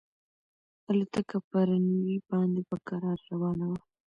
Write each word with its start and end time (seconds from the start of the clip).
الوتکه 0.89 1.37
په 1.49 1.59
رن 1.67 1.85
وې 2.05 2.17
باندې 2.29 2.61
په 2.69 2.77
کراره 2.87 3.25
روانه 3.31 3.65
وه. 3.71 3.79